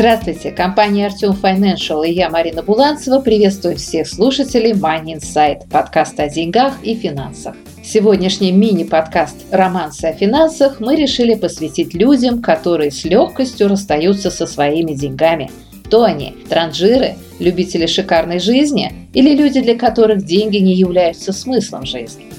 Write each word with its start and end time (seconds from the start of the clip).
Здравствуйте, 0.00 0.50
компания 0.50 1.06
Артем 1.06 1.32
Financial 1.32 2.06
и 2.08 2.12
я, 2.12 2.30
Марина 2.30 2.62
Буланцева, 2.62 3.20
приветствую 3.20 3.76
всех 3.76 4.08
слушателей 4.08 4.72
Money 4.72 5.18
Insight, 5.18 5.68
подкаста 5.68 6.22
о 6.22 6.28
деньгах 6.30 6.82
и 6.82 6.94
финансах. 6.94 7.54
Сегодняшний 7.84 8.50
мини-подкаст 8.50 9.36
«Романсы 9.50 10.06
о 10.06 10.14
финансах» 10.14 10.80
мы 10.80 10.96
решили 10.96 11.34
посвятить 11.34 11.92
людям, 11.92 12.40
которые 12.40 12.92
с 12.92 13.04
легкостью 13.04 13.68
расстаются 13.68 14.30
со 14.30 14.46
своими 14.46 14.94
деньгами. 14.94 15.50
Кто 15.84 16.04
они? 16.04 16.34
Транжиры? 16.48 17.16
Любители 17.38 17.84
шикарной 17.84 18.38
жизни? 18.38 18.92
Или 19.12 19.34
люди, 19.34 19.60
для 19.60 19.76
которых 19.76 20.24
деньги 20.24 20.56
не 20.56 20.74
являются 20.74 21.34
смыслом 21.34 21.84
жизни? 21.84 22.29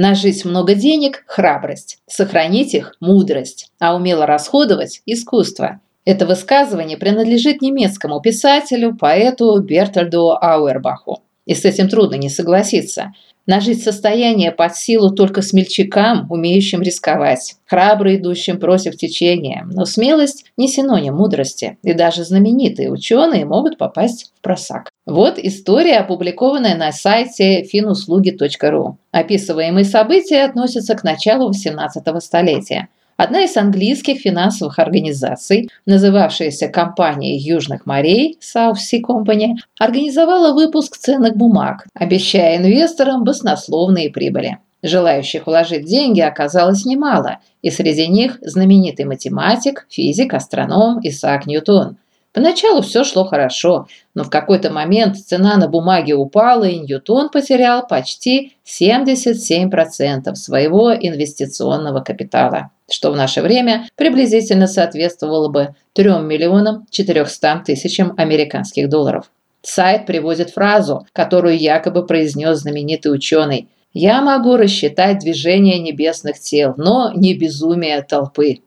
Нажить 0.00 0.44
много 0.44 0.76
денег– 0.76 1.24
храбрость, 1.26 1.98
сохранить 2.06 2.72
их– 2.72 2.94
мудрость, 3.00 3.72
а 3.80 3.96
умело 3.96 4.26
расходовать– 4.26 5.02
искусство. 5.06 5.80
Это 6.04 6.24
высказывание 6.24 6.96
принадлежит 6.96 7.62
немецкому 7.62 8.20
писателю, 8.20 8.96
поэту 8.96 9.60
Бертольду 9.60 10.38
Ауэрбаху. 10.40 11.24
И 11.46 11.54
с 11.56 11.64
этим 11.64 11.88
трудно 11.88 12.14
не 12.14 12.28
согласиться– 12.28 13.12
Нажить 13.48 13.82
состояние 13.82 14.52
под 14.52 14.76
силу 14.76 15.10
только 15.10 15.40
смельчакам, 15.40 16.30
умеющим 16.30 16.82
рисковать, 16.82 17.56
храбро 17.64 18.14
идущим 18.14 18.60
против 18.60 18.98
течения. 18.98 19.66
Но 19.72 19.86
смелость 19.86 20.44
не 20.58 20.68
синоним 20.68 21.16
мудрости, 21.16 21.78
и 21.82 21.94
даже 21.94 22.24
знаменитые 22.24 22.92
ученые 22.92 23.46
могут 23.46 23.78
попасть 23.78 24.34
в 24.36 24.42
просак. 24.42 24.90
Вот 25.06 25.38
история, 25.38 25.96
опубликованная 26.00 26.76
на 26.76 26.92
сайте 26.92 27.62
finuslуги.ru. 27.62 28.96
Описываемые 29.12 29.86
события 29.86 30.44
относятся 30.44 30.94
к 30.94 31.02
началу 31.02 31.50
XVIII 31.50 32.20
столетия. 32.20 32.88
Одна 33.18 33.42
из 33.42 33.56
английских 33.56 34.20
финансовых 34.20 34.78
организаций, 34.78 35.68
называвшаяся 35.86 36.68
Компанией 36.68 37.36
Южных 37.36 37.84
морей 37.84 38.38
South 38.40 38.76
Sea 38.76 39.00
Company, 39.02 39.56
организовала 39.76 40.54
выпуск 40.54 40.96
ценных 40.96 41.36
бумаг, 41.36 41.84
обещая 41.94 42.58
инвесторам 42.58 43.24
баснословные 43.24 44.10
прибыли. 44.10 44.58
Желающих 44.84 45.48
вложить 45.48 45.84
деньги 45.84 46.20
оказалось 46.20 46.84
немало, 46.84 47.38
и 47.60 47.70
среди 47.70 48.06
них 48.06 48.38
знаменитый 48.40 49.04
математик, 49.04 49.88
физик, 49.90 50.32
астроном 50.32 51.00
Исаак 51.02 51.46
Ньютон– 51.46 51.96
Поначалу 52.38 52.82
все 52.82 53.02
шло 53.02 53.24
хорошо, 53.24 53.88
но 54.14 54.22
в 54.22 54.30
какой-то 54.30 54.70
момент 54.70 55.16
цена 55.16 55.56
на 55.56 55.66
бумаге 55.66 56.14
упала, 56.14 56.62
и 56.62 56.78
Ньютон 56.78 57.30
потерял 57.30 57.84
почти 57.84 58.52
77% 58.64 60.36
своего 60.36 60.94
инвестиционного 60.94 61.98
капитала, 61.98 62.70
что 62.88 63.10
в 63.10 63.16
наше 63.16 63.42
время 63.42 63.88
приблизительно 63.96 64.68
соответствовало 64.68 65.48
бы 65.48 65.74
3 65.94 66.10
миллионам 66.20 66.86
400 66.92 67.64
тысячам 67.66 68.14
американских 68.16 68.88
долларов. 68.88 69.32
Сайт 69.62 70.06
приводит 70.06 70.50
фразу, 70.50 71.08
которую 71.12 71.58
якобы 71.58 72.06
произнес 72.06 72.58
знаменитый 72.58 73.12
ученый. 73.12 73.68
«Я 73.92 74.22
могу 74.22 74.56
рассчитать 74.56 75.18
движение 75.18 75.80
небесных 75.80 76.38
тел, 76.38 76.74
но 76.76 77.10
не 77.16 77.34
безумие 77.34 78.00
толпы». 78.02 78.60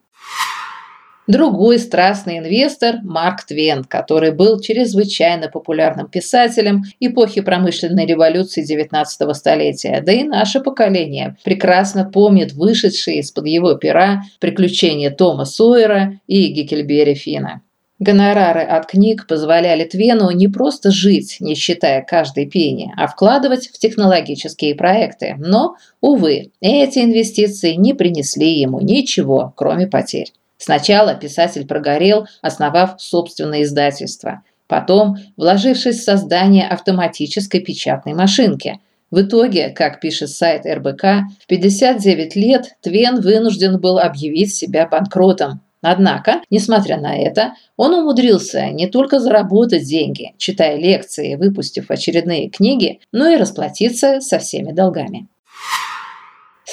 Другой 1.27 1.77
страстный 1.77 2.39
инвестор– 2.39 2.95
Марк 3.03 3.43
Твен, 3.45 3.83
который 3.83 4.31
был 4.31 4.59
чрезвычайно 4.59 5.49
популярным 5.49 6.07
писателем 6.07 6.83
эпохи 6.99 7.41
промышленной 7.41 8.07
революции 8.07 8.65
XIX 8.65 9.05
столетия. 9.35 10.01
Да 10.03 10.11
и 10.11 10.23
наше 10.23 10.61
поколение 10.61 11.37
прекрасно 11.43 12.05
помнит 12.05 12.53
вышедшие 12.53 13.19
из-под 13.19 13.45
его 13.45 13.75
пера 13.75 14.23
приключения 14.39 15.11
Тома 15.11 15.45
Сойера 15.45 16.19
и 16.25 16.47
Геккельбери 16.47 17.13
Фина. 17.13 17.61
Гонорары 17.99 18.61
от 18.61 18.88
книг 18.88 19.27
позволяли 19.27 19.83
Твену 19.83 20.31
не 20.31 20.47
просто 20.47 20.89
жить, 20.89 21.38
не 21.39 21.53
считая 21.53 22.01
каждой 22.01 22.47
пени, 22.47 22.91
а 22.97 23.05
вкладывать 23.05 23.67
в 23.67 23.77
технологические 23.77 24.73
проекты. 24.73 25.35
Но, 25.38 25.75
увы, 26.01 26.51
эти 26.61 26.97
инвестиции 26.97 27.73
не 27.73 27.93
принесли 27.93 28.59
ему 28.59 28.79
ничего, 28.79 29.53
кроме 29.55 29.85
потерь. 29.85 30.33
Сначала 30.61 31.16
писатель 31.16 31.66
прогорел, 31.66 32.27
основав 32.44 33.01
собственное 33.01 33.63
издательство. 33.63 34.44
Потом, 34.67 35.17
вложившись 35.35 36.01
в 36.01 36.03
создание 36.03 36.67
автоматической 36.67 37.61
печатной 37.61 38.13
машинки. 38.13 38.79
В 39.09 39.21
итоге, 39.21 39.69
как 39.69 40.00
пишет 40.00 40.29
сайт 40.29 40.67
РБК, 40.67 41.03
в 41.39 41.47
59 41.47 42.35
лет 42.35 42.75
Твен 42.81 43.21
вынужден 43.21 43.79
был 43.79 43.97
объявить 43.97 44.53
себя 44.53 44.85
банкротом. 44.85 45.61
Однако, 45.81 46.41
несмотря 46.51 47.01
на 47.01 47.17
это, 47.17 47.55
он 47.75 47.95
умудрился 47.95 48.67
не 48.67 48.85
только 48.85 49.19
заработать 49.19 49.85
деньги, 49.85 50.35
читая 50.38 50.77
лекции 50.77 51.31
и 51.31 51.35
выпустив 51.38 51.89
очередные 51.89 52.51
книги, 52.51 53.00
но 53.11 53.27
и 53.27 53.38
расплатиться 53.38 54.21
со 54.21 54.38
всеми 54.38 54.73
долгами. 54.73 55.27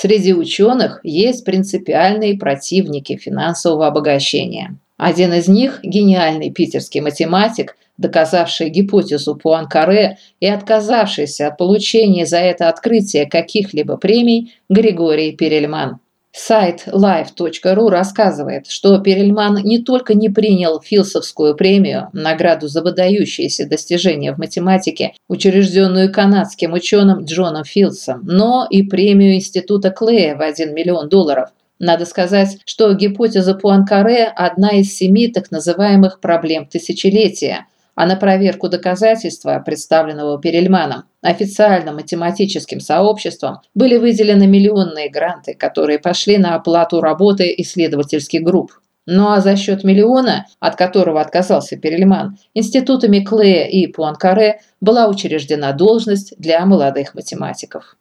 Среди 0.00 0.32
ученых 0.32 1.00
есть 1.02 1.44
принципиальные 1.44 2.38
противники 2.38 3.16
финансового 3.16 3.88
обогащения. 3.88 4.78
Один 4.96 5.32
из 5.32 5.48
них– 5.48 5.80
гениальный 5.82 6.52
питерский 6.52 7.00
математик, 7.00 7.76
доказавший 7.96 8.68
гипотезу 8.70 9.34
Пуанкаре 9.34 10.18
и 10.38 10.46
отказавшийся 10.46 11.48
от 11.48 11.58
получения 11.58 12.26
за 12.26 12.38
это 12.38 12.68
открытие 12.68 13.26
каких-либо 13.26 13.96
премий 13.96 14.54
Григорий 14.68 15.32
Перельман. 15.32 15.98
Сайт 16.40 16.84
live.ru 16.86 17.88
рассказывает, 17.88 18.68
что 18.68 18.96
Перельман 19.00 19.56
не 19.64 19.80
только 19.80 20.14
не 20.14 20.28
принял 20.28 20.80
Филсовскую 20.80 21.56
премию, 21.56 22.10
награду 22.12 22.68
за 22.68 22.80
выдающиеся 22.80 23.68
достижения 23.68 24.32
в 24.32 24.38
математике, 24.38 25.14
учрежденную 25.26 26.12
канадским 26.12 26.74
ученым 26.74 27.24
Джоном 27.24 27.64
Филдсом, 27.64 28.20
но 28.22 28.68
и 28.70 28.84
премию 28.84 29.34
Института 29.34 29.90
Клея 29.90 30.36
в 30.36 30.40
1 30.40 30.72
миллион 30.72 31.08
долларов. 31.08 31.48
Надо 31.80 32.06
сказать, 32.06 32.58
что 32.64 32.94
гипотеза 32.94 33.54
Пуанкаре– 33.54 34.24
одна 34.36 34.78
из 34.78 34.96
семи 34.96 35.26
так 35.26 35.50
называемых 35.50 36.20
проблем 36.20 36.66
тысячелетия– 36.66 37.66
а 37.98 38.06
на 38.06 38.14
проверку 38.14 38.68
доказательства, 38.68 39.60
представленного 39.66 40.40
Перельманом, 40.40 41.02
официальным 41.20 41.96
математическим 41.96 42.78
сообществом 42.78 43.58
были 43.74 43.96
выделены 43.96 44.46
миллионные 44.46 45.10
гранты, 45.10 45.54
которые 45.54 45.98
пошли 45.98 46.38
на 46.38 46.54
оплату 46.54 47.00
работы 47.00 47.52
исследовательских 47.58 48.44
групп. 48.44 48.70
Ну 49.06 49.32
а 49.32 49.40
за 49.40 49.56
счет 49.56 49.82
миллиона, 49.82 50.46
от 50.60 50.76
которого 50.76 51.20
отказался 51.20 51.76
Перельман, 51.76 52.38
институтами 52.54 53.18
Клея 53.18 53.66
и 53.66 53.88
Пуанкаре 53.88 54.60
была 54.80 55.08
учреждена 55.08 55.72
должность 55.72 56.34
для 56.38 56.64
молодых 56.66 57.16
математиков. 57.16 57.96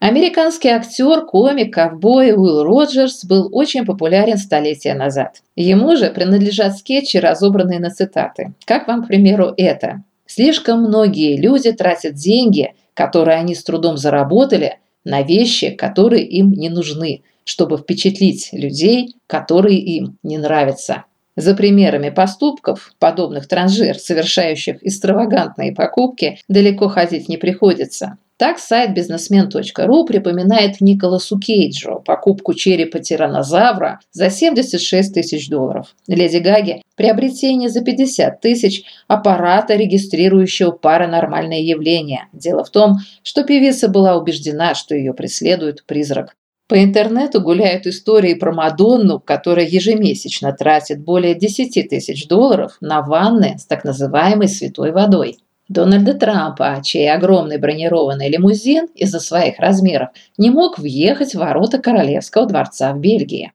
Американский 0.00 0.68
актер, 0.68 1.26
комик, 1.26 1.74
ковбой 1.74 2.32
Уилл 2.32 2.62
Роджерс 2.62 3.24
был 3.24 3.48
очень 3.50 3.84
популярен 3.84 4.38
столетия 4.38 4.94
назад. 4.94 5.42
Ему 5.56 5.96
же 5.96 6.10
принадлежат 6.10 6.78
скетчи, 6.78 7.16
разобранные 7.16 7.80
на 7.80 7.90
цитаты. 7.90 8.54
Как 8.64 8.86
вам, 8.86 9.04
к 9.04 9.08
примеру, 9.08 9.52
это? 9.56 10.04
Слишком 10.24 10.82
многие 10.82 11.36
люди 11.36 11.72
тратят 11.72 12.14
деньги, 12.14 12.74
которые 12.94 13.38
они 13.38 13.56
с 13.56 13.64
трудом 13.64 13.96
заработали, 13.96 14.78
на 15.04 15.22
вещи, 15.22 15.70
которые 15.70 16.24
им 16.24 16.52
не 16.52 16.68
нужны, 16.68 17.22
чтобы 17.44 17.76
впечатлить 17.78 18.50
людей, 18.52 19.14
которые 19.26 19.78
им 19.78 20.18
не 20.22 20.38
нравятся. 20.38 21.04
За 21.34 21.54
примерами 21.54 22.10
поступков, 22.10 22.92
подобных 22.98 23.48
транжир, 23.48 23.98
совершающих 23.98 24.84
экстравагантные 24.84 25.72
покупки, 25.72 26.38
далеко 26.48 26.88
ходить 26.88 27.28
не 27.28 27.36
приходится. 27.36 28.18
Так 28.38 28.60
сайт 28.60 28.94
бизнесмен.ру 28.94 30.04
припоминает 30.04 30.80
Николасу 30.80 31.40
Кейджу 31.40 32.04
покупку 32.06 32.54
черепа 32.54 33.00
тиранозавра 33.00 33.98
за 34.12 34.30
76 34.30 35.12
тысяч 35.12 35.48
долларов. 35.48 35.96
Леди 36.06 36.36
Гаги– 36.36 36.82
приобретение 36.96 37.68
за 37.68 37.82
50 37.82 38.40
тысяч 38.40 38.84
аппарата, 39.08 39.74
регистрирующего 39.74 40.70
паранормальные 40.70 41.66
явления. 41.66 42.28
Дело 42.32 42.62
в 42.62 42.70
том, 42.70 42.98
что 43.24 43.42
певица 43.42 43.88
была 43.88 44.16
убеждена, 44.16 44.76
что 44.76 44.94
ее 44.94 45.14
преследует 45.14 45.84
призрак. 45.84 46.36
По 46.68 46.80
интернету 46.80 47.40
гуляют 47.40 47.88
истории 47.88 48.34
про 48.34 48.52
Мадонну, 48.52 49.18
которая 49.18 49.66
ежемесячно 49.66 50.52
тратит 50.52 51.02
более 51.02 51.34
10 51.34 51.88
тысяч 51.88 52.28
долларов 52.28 52.76
на 52.80 53.02
ванны 53.02 53.58
с 53.58 53.66
так 53.66 53.82
называемой 53.82 54.46
святой 54.46 54.92
водой. 54.92 55.38
Дональда 55.68 56.14
Трампа, 56.14 56.80
чей 56.82 57.12
огромный 57.12 57.58
бронированный 57.58 58.30
лимузин 58.30 58.86
из-за 58.94 59.20
своих 59.20 59.58
размеров 59.58 60.08
не 60.38 60.50
мог 60.50 60.78
въехать 60.78 61.34
в 61.34 61.38
ворота 61.38 61.78
Королевского 61.78 62.46
дворца 62.46 62.92
в 62.92 63.00
Бельгии. 63.00 63.52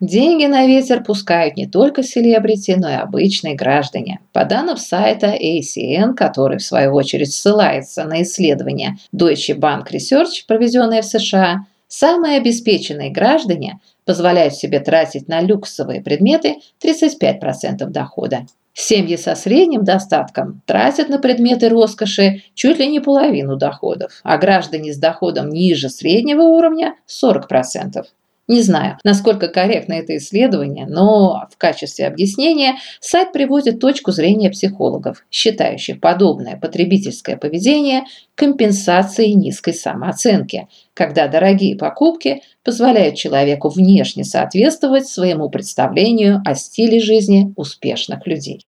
Деньги 0.00 0.46
на 0.46 0.66
ветер 0.66 1.04
пускают 1.04 1.56
не 1.56 1.66
только 1.66 2.02
селебрити, 2.02 2.70
но 2.70 2.88
и 2.88 2.94
обычные 2.94 3.54
граждане. 3.54 4.20
По 4.32 4.46
данным 4.46 4.78
сайта 4.78 5.34
ACN, 5.34 6.14
который 6.14 6.56
в 6.56 6.62
свою 6.62 6.94
очередь 6.94 7.34
ссылается 7.34 8.04
на 8.04 8.22
исследование 8.22 8.96
Deutsche 9.14 9.58
Bank 9.58 9.88
Research, 9.92 10.46
проведенное 10.46 11.02
в 11.02 11.04
США, 11.04 11.66
самые 11.86 12.38
обеспеченные 12.38 13.10
граждане 13.10 13.80
позволяют 14.06 14.54
себе 14.54 14.80
тратить 14.80 15.28
на 15.28 15.42
люксовые 15.42 16.00
предметы 16.00 16.56
35% 16.82 17.84
дохода. 17.86 18.46
Семьи 18.72 19.16
со 19.16 19.34
средним 19.34 19.84
достатком 19.84 20.62
тратят 20.66 21.08
на 21.08 21.18
предметы 21.18 21.68
роскоши 21.68 22.42
чуть 22.54 22.78
ли 22.78 22.86
не 22.86 23.00
половину 23.00 23.56
доходов, 23.56 24.12
а 24.22 24.38
граждане 24.38 24.92
с 24.92 24.98
доходом 24.98 25.50
ниже 25.50 25.88
среднего 25.88 26.42
уровня– 26.42 26.94
40%. 27.08 28.04
Не 28.50 28.62
знаю, 28.62 28.98
насколько 29.04 29.46
корректно 29.46 29.92
это 29.92 30.16
исследование, 30.16 30.84
но 30.84 31.46
в 31.52 31.56
качестве 31.56 32.08
объяснения 32.08 32.78
сайт 32.98 33.30
приводит 33.32 33.78
точку 33.78 34.10
зрения 34.10 34.50
психологов, 34.50 35.24
считающих 35.30 36.00
подобное 36.00 36.56
потребительское 36.56 37.36
поведение 37.36 38.06
компенсацией 38.34 39.34
низкой 39.34 39.72
самооценки, 39.72 40.66
когда 40.94 41.28
дорогие 41.28 41.76
покупки 41.76 42.42
позволяют 42.64 43.14
человеку 43.14 43.68
внешне 43.68 44.24
соответствовать 44.24 45.06
своему 45.06 45.48
представлению 45.48 46.42
о 46.44 46.56
стиле 46.56 46.98
жизни 46.98 47.54
успешных 47.54 48.26
людей. 48.26 48.66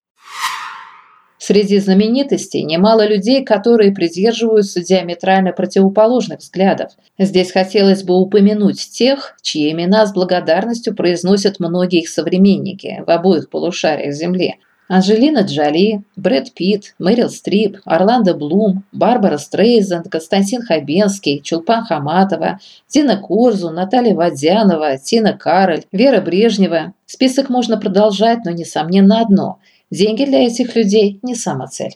Среди 1.49 1.79
знаменитостей 1.79 2.63
немало 2.63 3.07
людей, 3.07 3.43
которые 3.43 3.91
придерживаются 3.91 4.85
диаметрально 4.85 5.53
противоположных 5.53 6.41
взглядов. 6.41 6.93
Здесь 7.19 7.53
хотелось 7.53 8.03
бы 8.03 8.21
упомянуть 8.21 8.91
тех, 8.91 9.35
чьи 9.41 9.73
имена 9.73 10.05
с 10.05 10.13
благодарностью 10.13 10.95
произносят 10.95 11.59
многие 11.59 12.01
их 12.01 12.11
современники 12.11 13.03
в 13.07 13.11
обоих 13.11 13.49
полушариях 13.49 14.13
Земли. 14.13 14.57
Анжелина 14.89 15.41
Джоли, 15.41 16.03
Брэд 16.17 16.53
Питт, 16.53 16.95
Мэрил 16.99 17.31
Стрип, 17.31 17.79
Орландо 17.87 18.35
Блум, 18.35 18.85
Барбара 18.93 19.39
Стрейзенд, 19.39 20.07
Константин 20.11 20.61
Хабенский, 20.61 21.41
Чулпан 21.41 21.87
Хаматова, 21.87 22.59
Тина 22.89 23.17
Корзу, 23.17 23.71
Наталья 23.71 24.15
Водянова, 24.15 24.99
Тина 24.99 25.33
Кароль, 25.33 25.85
Вера 25.93 26.21
Брежнева. 26.21 26.93
Список 27.07 27.49
можно 27.49 27.79
продолжать, 27.79 28.45
но 28.45 28.51
несомненно 28.51 29.23
одно– 29.23 29.61
Деньги 29.91 30.25
для 30.25 30.47
этих 30.47 30.77
людей 30.77 31.19
не 31.23 31.35
самоцель. 31.35 31.95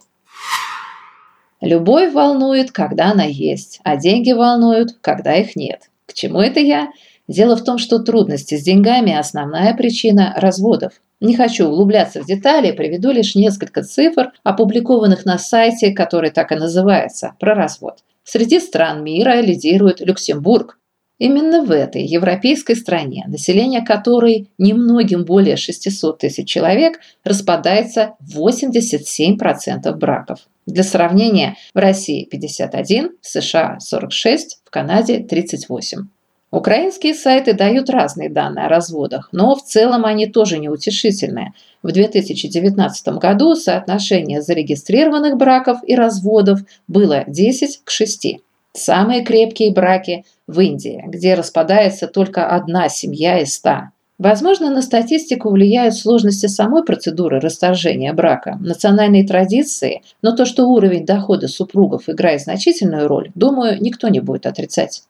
Любовь 1.60 2.12
волнует, 2.12 2.72
когда 2.72 3.10
она 3.10 3.24
есть, 3.24 3.80
а 3.84 3.96
деньги 3.96 4.32
волнуют, 4.32 4.96
когда 5.00 5.36
их 5.36 5.54
нет. 5.56 5.90
К 6.06 6.14
чему 6.14 6.40
это 6.40 6.58
я? 6.58 6.88
Дело 7.28 7.54
в 7.56 7.62
том, 7.62 7.78
что 7.78 8.00
трудности 8.00 8.56
с 8.56 8.62
деньгами– 8.62 9.12
основная 9.18 9.74
причина 9.74 10.34
разводов. 10.36 10.94
Не 11.20 11.36
хочу 11.36 11.68
углубляться 11.68 12.20
в 12.20 12.26
детали, 12.26 12.72
приведу 12.72 13.12
лишь 13.12 13.36
несколько 13.36 13.84
цифр, 13.84 14.32
опубликованных 14.42 15.24
на 15.24 15.38
сайте, 15.38 15.92
который 15.92 16.30
так 16.30 16.50
и 16.50 16.56
называется– 16.56 17.34
про 17.38 17.54
развод. 17.54 17.98
Среди 18.24 18.58
стран 18.58 19.04
мира 19.04 19.40
лидирует 19.40 20.00
Люксембург 20.00 20.78
Именно 21.22 21.62
в 21.62 21.70
этой 21.70 22.02
европейской 22.02 22.74
стране, 22.74 23.22
население 23.28 23.82
которой 23.82 24.50
немногим 24.58 25.24
более 25.24 25.56
600 25.56 26.19
тысяч 26.19 26.48
человек, 26.48 26.98
распадается 27.22 28.14
87% 28.34 29.92
браков. 29.92 30.40
Для 30.66 30.82
сравнения, 30.82 31.54
в 31.74 31.78
России 31.78 32.24
51, 32.24 33.12
в 33.20 33.26
США 33.28 33.78
46, 33.78 34.62
в 34.64 34.70
Канаде 34.70 35.20
38. 35.20 36.08
Украинские 36.50 37.14
сайты 37.14 37.54
дают 37.54 37.88
разные 37.88 38.28
данные 38.28 38.66
о 38.66 38.69
разводах, 38.69 39.28
но 39.30 39.54
в 39.54 39.62
целом 39.62 40.04
они 40.04 40.26
тоже 40.26 40.58
неутешительные. 40.58 41.52
В 41.84 41.92
2019 41.92 43.08
году 43.19 43.54
соотношение 43.54 44.42
зарегистрированных 44.42 45.36
браков 45.36 45.78
и 45.86 45.94
разводов 45.94 46.62
было 46.88 47.22
10 47.28 47.82
к 47.84 47.90
6. 47.92 48.38
Самые 48.74 49.22
крепкие 49.22 49.70
браки 49.70 50.24
в 50.46 50.58
Индии, 50.60 51.04
где 51.06 51.34
распадается 51.34 52.06
только 52.06 52.46
одна 52.48 52.88
семья 52.88 53.38
из 53.38 53.54
ста. 53.54 53.90
Возможно, 54.19 54.70
на 54.70 54.82
статистику 54.82 55.50
влияют 55.50 55.94
сложности 55.94 56.46
самой 56.46 56.84
процедуры 56.84 57.40
расторжения 57.40 58.12
брака, 58.12 58.56
национальные 58.60 59.26
традиции, 59.26 60.02
но 60.22 60.34
то, 60.34 60.44
что 60.44 60.66
уровень 60.69 61.04
дохода 61.04 61.48
супругов 61.48 62.08
играет 62.08 62.40
значительную 62.42 63.08
роль, 63.08 63.30
думаю, 63.34 63.82
никто 63.82 64.08
не 64.08 64.20
будет 64.20 64.46
отрицать. 64.46 65.02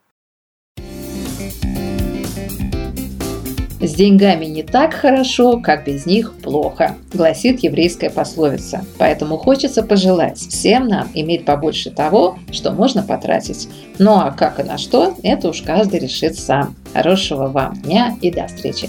«С 3.83 3.95
деньгами 3.95 4.45
не 4.45 4.63
так 4.63 4.95
хорошо, 4.95 5.61
как 5.61 5.85
без 5.85 6.07
них 6.07 6.35
плохо», 6.41 6.95
гласит 7.13 7.65
еврейская 7.65 8.11
пословица. 8.11 8.85
Поэтому 8.97 9.37
хочется 9.37 9.83
пожелать 9.83 10.39
всем 10.39 10.87
нам 10.87 11.09
иметь 11.15 11.45
побольше 11.45 11.91
того, 11.91 12.39
что 12.53 12.71
можно 12.71 13.03
потратить. 13.03 13.69
Ну 13.99 14.13
а 14.13 14.31
как 14.31 14.61
и 14.61 14.63
на 14.63 14.79
что, 14.79 15.17
это 15.25 15.49
уж 15.49 15.63
каждый 15.63 15.99
решит 15.99 16.39
сам. 16.39 16.77
Хорошего 16.93 17.49
вам 17.49 17.75
дня 17.83 18.17
и 18.21 18.31
до 18.31 18.47
встречи! 18.47 18.89